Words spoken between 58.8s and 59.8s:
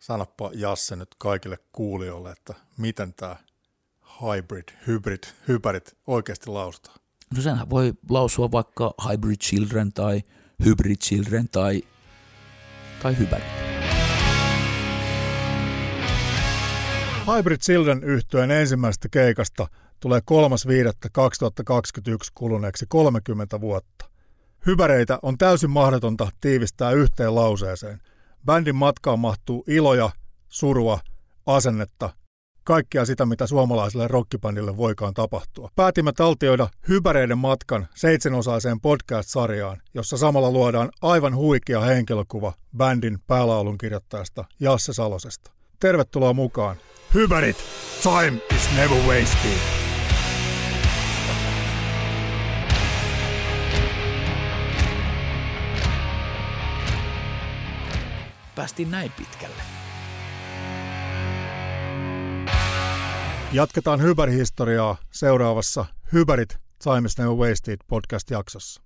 näin pitkälle.